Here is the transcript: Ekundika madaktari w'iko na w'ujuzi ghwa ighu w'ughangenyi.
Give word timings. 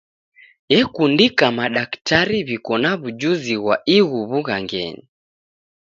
Ekundika 0.79 1.45
madaktari 1.57 2.37
w'iko 2.47 2.73
na 2.81 2.91
w'ujuzi 3.01 3.55
ghwa 3.61 3.75
ighu 3.97 4.19
w'ughangenyi. 4.29 5.03